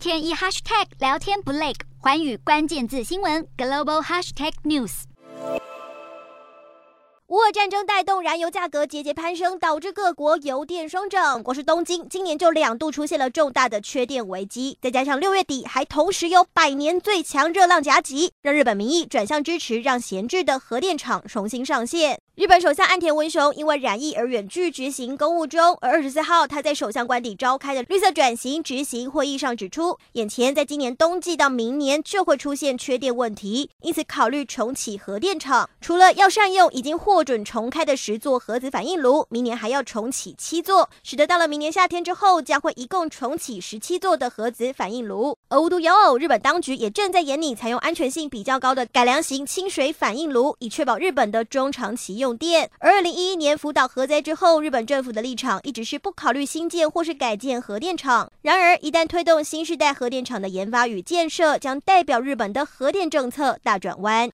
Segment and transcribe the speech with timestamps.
[0.00, 5.02] 天一 hashtag 聊天不累，寰宇关键字新闻 global hashtag news。
[7.26, 11.42] 乌俄战争带动燃油价格节节攀升，导致各国油电双涨。
[11.42, 22.18] 光是东京今年就两度出现了重大的缺电危机，再加上六月底还同时有百年最强热浪夹击，让日本民意转向支持让闲置的核电厂重新上线。
[22.40, 45.36] 日本首相岸田文雄因为染疫而远距执行公务中，而二十四号他在首相官邸召开的绿色转型执行会议上指出，眼前在今年冬季到明年就会出现缺电问题，因此考虑重启核电厂，除了要善用已经获准重开的十座核子反应炉，明年还要重启七座，使得到了明年夏天之后，将会一共重启十七座的核子反应炉。
[45.50, 52.70] 而无独有偶，日本当局也正在研拟采用安全性比较高的改良型清水反应炉，以确保日本的中长期用电。
[52.78, 58.30] 而二零一一年福岛核灾之后，日本政府的立场一直是不考虑新建或是改建核电厂。
[58.42, 64.28] 然而，一旦推动新时代核电厂的研发与建设，将代表日本的核电政策大转弯。